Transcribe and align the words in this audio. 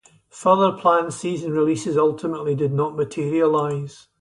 Further 0.31 0.71
planned 0.71 1.13
season 1.13 1.51
releases 1.53 1.95
ultimately 1.95 2.55
did 2.55 2.73
not 2.73 2.95
materialize. 2.95 4.07